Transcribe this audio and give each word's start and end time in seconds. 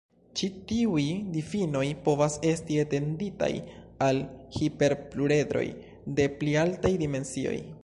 Ĉi 0.39 0.47
tiuj 0.69 1.03
difinoj 1.35 1.83
povas 2.07 2.37
esti 2.53 2.79
etenditaj 2.85 3.51
al 4.07 4.23
hiperpluredroj 4.57 5.65
de 6.21 6.29
pli 6.41 6.57
altaj 6.67 6.95
dimensioj. 7.07 7.57